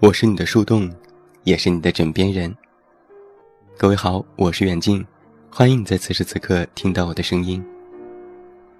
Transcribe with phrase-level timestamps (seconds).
[0.00, 0.90] 我是你的树洞，
[1.44, 2.54] 也是你的枕边人。
[3.78, 5.04] 各位好，我是远近，
[5.48, 7.64] 欢迎你在此时此刻听到我的声音。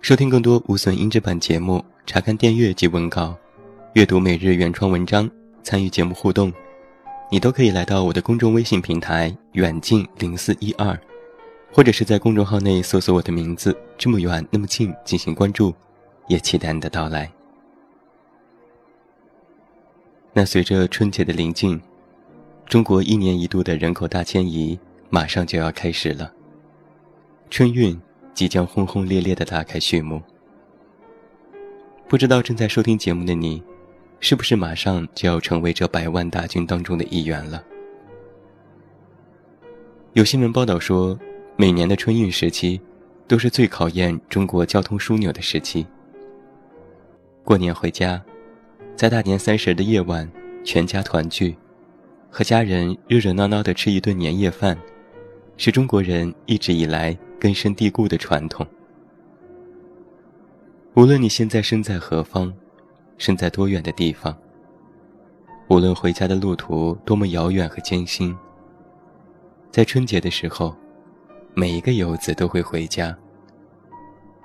[0.03, 3.35] 收听更多无损音质版节目，查看电阅及文稿，
[3.95, 5.31] 阅读每日原创文章，
[5.63, 6.53] 参与节目互动，
[7.31, 10.99] 你都可以来到我的公众微信平台远近零四一二，
[11.73, 15.73] 或者是在公众号内搜索我的名字“这么远那么近”进行关注，
[16.27, 17.33] 也期待你的到来。
[20.37, 21.81] 那随着春节的临近，
[22.67, 24.77] 中国一年一度的人口大迁移
[25.09, 26.33] 马上就要开始了。
[27.49, 27.97] 春运
[28.35, 30.21] 即将轰轰烈烈的拉开序幕。
[32.09, 33.63] 不知道正在收听节目的你，
[34.19, 37.63] 是不是马上就要成为这百万大军当中的一员了？
[40.15, 41.17] 有新闻报道说，
[41.57, 42.81] 每年的春运时期，
[43.29, 45.87] 都是最考验中国交通枢纽的时期。
[47.45, 48.21] 过年回家。
[48.97, 50.31] 在大年三十的夜晚，
[50.63, 51.57] 全家团聚，
[52.31, 54.79] 和家人热热闹闹的吃一顿年夜饭，
[55.57, 58.65] 是中国人一直以来根深蒂固的传统。
[60.95, 62.55] 无论你现在身在何方，
[63.19, 64.35] 身在多远的地方，
[65.69, 68.35] 无论回家的路途多么遥远和艰辛，
[69.73, 70.73] 在春节的时候，
[71.53, 73.15] 每一个游子都会回家，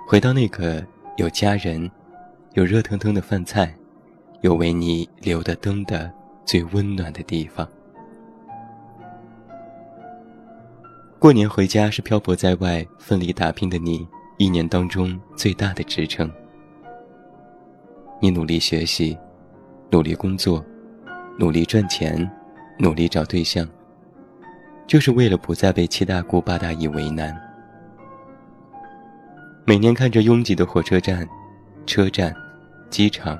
[0.08, 0.84] 回到那个
[1.18, 1.88] 有家人、
[2.54, 3.72] 有热腾腾的饭菜。
[4.42, 6.10] 有为你留的灯的
[6.46, 7.68] 最温暖的地方。
[11.18, 16.30] 过年回家是漂泊在外、奋力打拼的你一年当中最大的支撑。
[18.18, 19.16] 你努力学习，
[19.90, 20.64] 努力工作，
[21.38, 22.30] 努力赚钱，
[22.78, 23.68] 努力找对象，
[24.86, 27.38] 就是为了不再被七大姑八大姨为难。
[29.66, 31.28] 每年看着拥挤的火车站、
[31.84, 32.34] 车站、
[32.88, 33.38] 机场。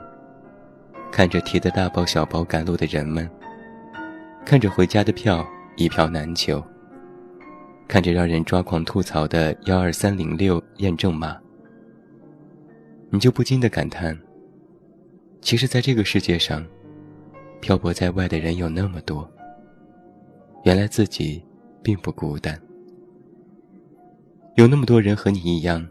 [1.13, 3.29] 看着提着大包小包赶路的人们，
[4.45, 6.63] 看着回家的票一票难求，
[7.89, 11.37] 看着让人抓狂吐槽的幺二三零六验证码，
[13.11, 14.19] 你就不禁的感叹：
[15.43, 16.65] 其实，在这个世界上，
[17.61, 19.29] 漂泊在外的人有那么多。
[20.65, 21.43] 原来自己
[21.83, 22.59] 并不孤单，
[24.55, 25.87] 有那么多人和你一样，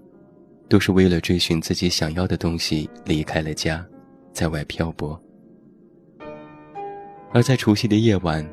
[0.70, 3.86] 都是为了追寻自己想要的东西离开了家。
[4.40, 5.22] 在外漂泊，
[7.34, 8.50] 而在除夕的夜晚，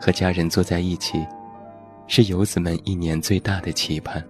[0.00, 1.26] 和家人坐在一起，
[2.06, 4.24] 是游子们一年最大的期盼。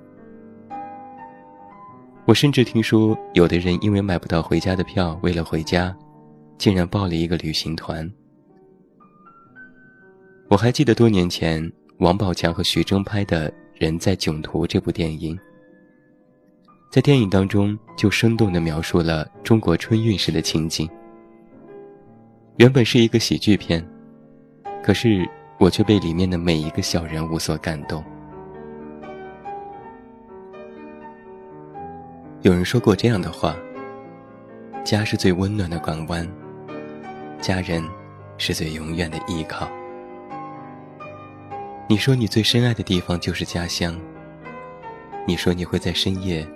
[2.25, 5.95] 我甚至听说，有的人因为买不到回家的票，为了回家，
[6.57, 8.11] 竟然报了一个旅行团。
[10.49, 15.39] 我还记得多年前王宝强和徐峥拍的《人在囧途》这部电影。
[16.89, 20.89] 在电影当中，就生动地描述了中国春运时的情景。
[22.57, 23.87] 原本是一个喜剧片，
[24.83, 28.03] 可是我却被里面的每一个小人物所感动。
[32.41, 33.55] 有人说过这样的话
[34.83, 36.27] ：“家是最温暖的港湾，
[37.41, 37.85] 家人
[38.39, 39.69] 是最永远的依靠。”
[41.89, 43.95] 你说你最深爱的地方就是家乡。
[45.27, 46.47] 你说你会在深夜。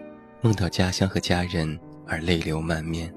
[0.42, 3.12] 梦到家乡和家人而泪流满面。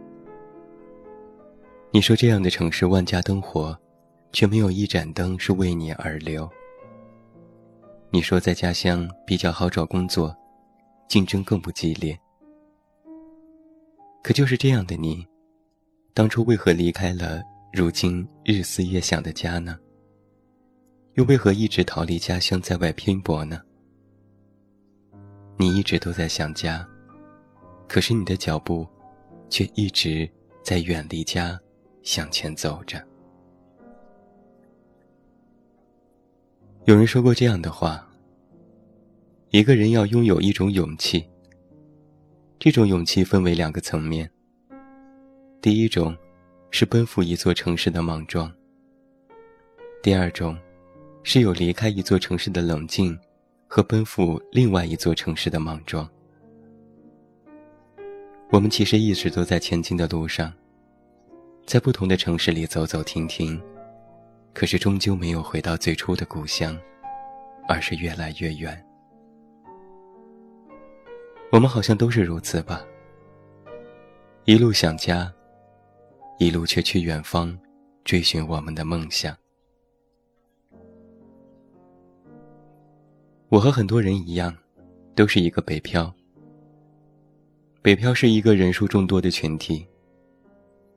[1.91, 3.77] 你说这样的城市万家灯火，
[4.31, 6.49] 却没有一盏灯是为你而留。
[8.09, 10.35] 你说在家乡比较好找工作，
[11.07, 12.17] 竞争更不激烈。
[14.21, 15.25] 可就是这样的你，
[16.13, 17.41] 当初为何离开了
[17.71, 19.77] 如今日思夜想的家呢？
[21.13, 23.61] 又为何一直逃离家乡在外拼搏呢？
[25.57, 26.85] 你一直都在想家。
[27.87, 28.87] 可是你的脚步，
[29.49, 30.29] 却一直
[30.63, 31.59] 在远离家
[32.01, 33.01] 向前走着。
[36.85, 38.05] 有人说过这样的话：
[39.51, 41.25] 一个人要拥有一种勇气。
[42.59, 44.29] 这种勇气分为两个层面。
[45.61, 46.15] 第一种，
[46.71, 48.49] 是奔赴一座城市的莽撞；
[50.01, 50.57] 第二种，
[51.23, 53.17] 是有离开一座城市的冷静，
[53.67, 56.09] 和奔赴另外一座城市的莽撞。
[58.53, 60.53] 我们其实一直都在前进的路上，
[61.65, 63.59] 在不同的城市里走走停停，
[64.53, 66.79] 可是终究没有回到最初的故乡，
[67.67, 68.79] 而是越来越远。
[71.51, 72.85] 我们好像都是如此吧，
[74.45, 75.33] 一路想家，
[76.37, 77.57] 一路却去远方，
[78.03, 79.35] 追寻我们的梦想。
[83.49, 84.55] 我和很多人一样，
[85.15, 86.13] 都是一个北漂。
[87.83, 89.85] 北漂是一个人数众多的群体，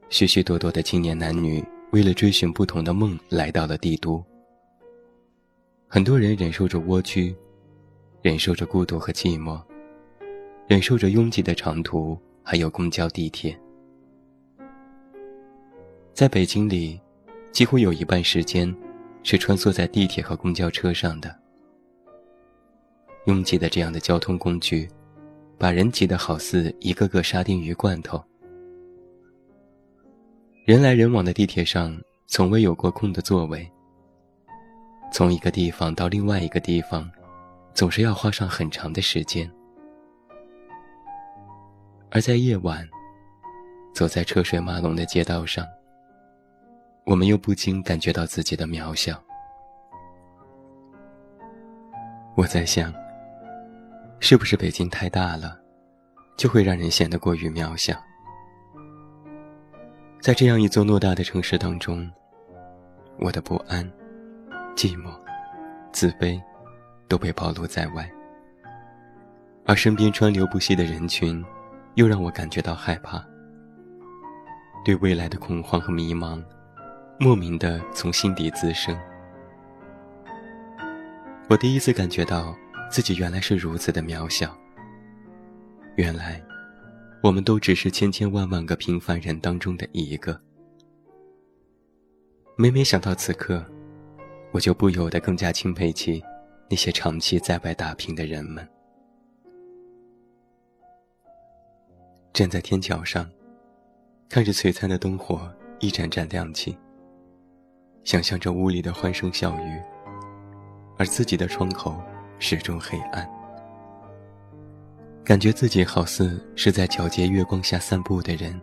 [0.08, 1.60] 许许多多的青年男女
[1.90, 4.24] 为了追寻不同的梦来到了帝都。
[5.88, 7.34] 很多人忍受着蜗居，
[8.22, 9.60] 忍受着孤独和寂寞，
[10.68, 13.58] 忍受着拥挤的长途，还有公交、地铁。
[16.14, 17.00] 在北京里，
[17.50, 18.72] 几乎有一半时间
[19.24, 21.36] 是穿梭在地铁和公交车上的。
[23.24, 24.88] 拥挤的这样的交通工具，
[25.58, 28.22] 把人挤得好似一个个沙丁鱼罐头。
[30.64, 33.70] 人来人往的地铁上，从未有过空的座位。
[35.12, 37.08] 从一个地方到另外一个地方，
[37.72, 39.50] 总是要花上很长的时间。
[42.10, 42.86] 而在夜晚，
[43.94, 45.64] 走在车水马龙的街道上，
[47.04, 49.22] 我们又不禁感觉到自己的渺小。
[52.36, 52.92] 我在想，
[54.20, 55.58] 是不是北京太大了，
[56.36, 57.94] 就会让人显得过于渺小？
[60.20, 62.10] 在这样一座偌大的城市当中，
[63.18, 63.88] 我的不安。
[64.74, 65.08] 寂寞、
[65.90, 66.38] 自卑，
[67.08, 68.06] 都被暴露在外，
[69.64, 71.42] 而身边川流不息的人群，
[71.94, 73.24] 又让我感觉到害怕。
[74.84, 76.44] 对未来的恐慌和迷茫，
[77.18, 78.94] 莫名的从心底滋生。
[81.48, 82.54] 我第一次感觉到
[82.90, 84.56] 自己原来是如此的渺小。
[85.96, 86.42] 原来，
[87.22, 90.40] 我们都只是千千万万个平凡人当中的一个。
[92.56, 93.64] 每每想到此刻。
[94.52, 96.22] 我就不由得更加钦佩起
[96.70, 98.66] 那些长期在外打拼的人们。
[102.32, 103.28] 站在天桥上，
[104.30, 106.74] 看着璀璨的灯火一盏盏亮起，
[108.02, 109.82] 想象着屋里的欢声笑语，
[110.96, 112.02] 而自己的窗口
[112.38, 113.28] 始终黑暗，
[115.24, 118.60] 感觉自己好似是在皎洁月光下散步的人，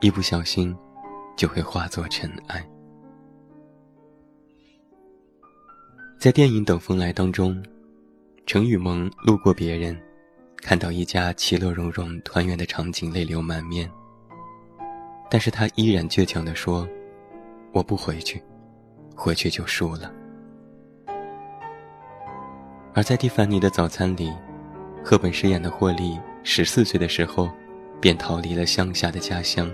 [0.00, 0.76] 一不小心
[1.36, 2.64] 就会化作尘埃。
[6.18, 7.62] 在电影《等风来》当中，
[8.44, 9.98] 程雨萌路过别人，
[10.58, 13.90] 看到一家其乐融融、团圆的场景，泪流满面。
[15.30, 16.86] 但是他依然倔强地说
[17.72, 18.42] ：“我不回去，
[19.16, 20.12] 回去就输了。”
[22.92, 24.32] 而在蒂凡尼的早餐里，
[25.04, 27.48] 赫本饰演的霍利十四岁的时候，
[28.00, 29.70] 便逃离了乡下的家乡，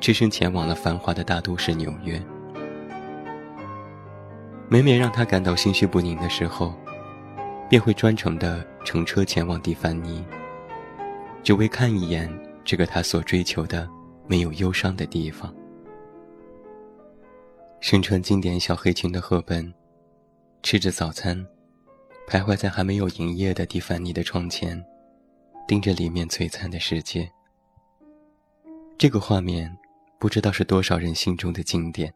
[0.00, 2.20] 只身前往了繁华的大都市纽约。
[4.68, 6.74] 每每让他感到心绪不宁的时候，
[7.68, 10.24] 便会专程的乘车前往蒂凡尼，
[11.44, 12.28] 只为看一眼
[12.64, 13.88] 这个他所追求的
[14.26, 15.54] 没有忧伤的地方。
[17.80, 19.72] 身穿经典小黑裙的赫本，
[20.62, 21.46] 吃着早餐，
[22.26, 24.82] 徘徊在还没有营业的蒂凡尼的窗前，
[25.68, 27.30] 盯着里面璀璨的世界。
[28.96, 29.76] 这个画面，
[30.18, 32.12] 不知道是多少人心中的经典。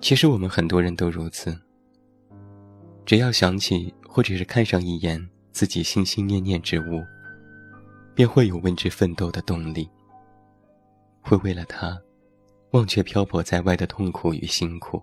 [0.00, 1.58] 其实我们很多人都如此。
[3.04, 7.02] 只要想起或者是看上一眼自己心心念念之物，
[8.14, 9.88] 便会有为之奋斗的动力。
[11.20, 11.98] 会为了他，
[12.70, 15.02] 忘却漂泊在外的痛苦与辛苦。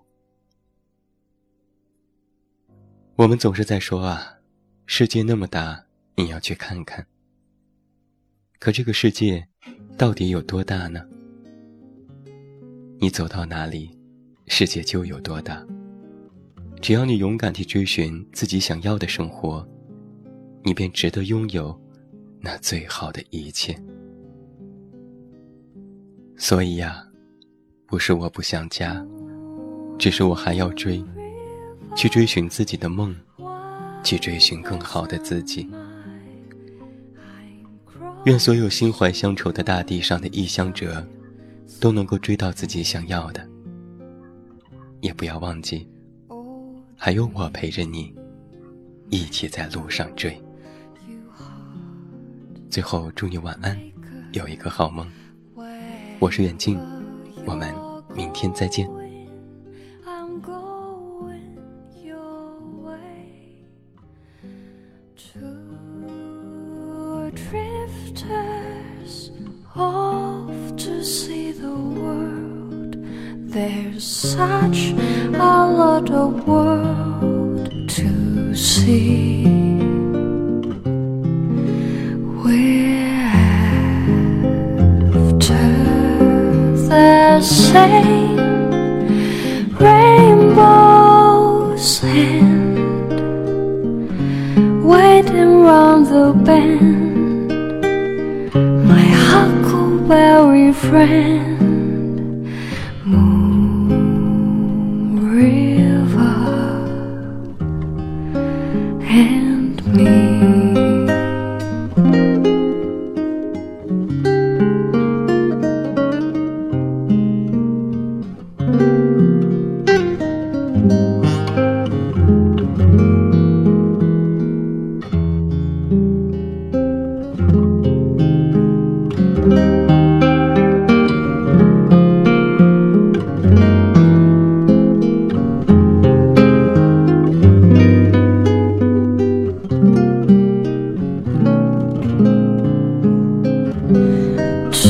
[3.22, 4.40] 我们总是在说啊，
[4.84, 5.84] 世界那么大，
[6.16, 7.06] 你要去看看。
[8.58, 9.46] 可这个世界，
[9.96, 11.06] 到底有多大呢？
[12.98, 13.96] 你走到哪里？
[14.48, 15.64] 世界就有多大。
[16.80, 19.64] 只要你勇敢地追寻自己想要的生活，
[20.64, 21.80] 你便值得拥有
[22.40, 23.80] 那最好的一切。
[26.36, 27.06] 所以呀，
[27.86, 29.06] 不是我不想家，
[29.96, 31.00] 只是我还要追，
[31.94, 33.14] 去追寻自己的梦，
[34.02, 35.68] 去追寻更好的自己。
[38.24, 41.04] 愿所有心怀乡愁的大地上的异乡者，
[41.80, 43.46] 都能够追到自己想要的。
[45.00, 45.88] 也不要忘记，
[46.96, 48.14] 还有我陪着你，
[49.10, 50.40] 一起在路上追。
[52.70, 53.76] 最后，祝你晚安，
[54.32, 55.06] 有一个好梦。
[56.20, 56.78] 我是远近，
[57.44, 57.74] 我们
[58.14, 58.88] 明天再见。
[73.72, 74.92] There's such
[75.32, 79.46] a lot of world to see.
[82.44, 83.32] We're
[85.08, 85.64] after
[86.90, 88.36] the same
[89.78, 91.24] rainbows
[92.04, 92.76] and
[94.84, 97.48] waiting round the bend.
[98.86, 101.71] My huckleberry friend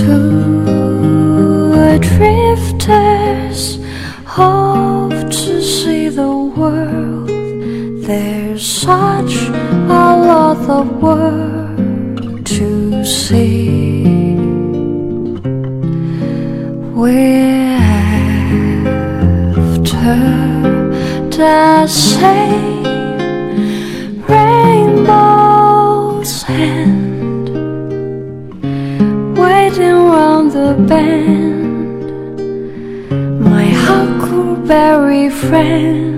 [0.02, 3.78] Two drifters
[4.26, 7.28] hope to see the world.
[8.04, 14.35] There's such a lot of world to see.
[16.97, 17.78] We're
[19.54, 20.18] after
[21.30, 22.81] the same.
[30.75, 32.11] band,
[33.41, 36.12] my huckleberry friend.